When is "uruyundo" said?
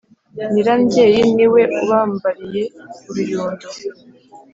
3.09-3.67